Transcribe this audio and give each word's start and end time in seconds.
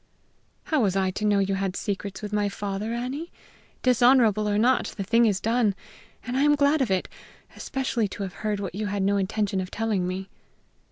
"How 0.63 0.81
was 0.81 0.95
I 0.95 1.11
to 1.11 1.25
know 1.25 1.37
you 1.37 1.53
had 1.53 1.75
secrets 1.75 2.23
with 2.23 2.33
my 2.33 2.49
father, 2.49 2.91
Annie? 2.91 3.31
Dishonorable 3.83 4.49
or 4.49 4.57
not, 4.57 4.87
the 4.97 5.03
thing 5.03 5.27
is 5.27 5.39
done, 5.39 5.75
and 6.25 6.35
I 6.35 6.41
am 6.41 6.55
glad 6.55 6.81
of 6.81 6.89
it 6.89 7.07
especially 7.55 8.07
to 8.07 8.23
have 8.23 8.33
heard 8.41 8.59
what 8.59 8.73
you 8.73 8.87
had 8.87 9.03
no 9.03 9.17
intention 9.17 9.61
of 9.61 9.69
telling 9.69 10.07
me." 10.07 10.27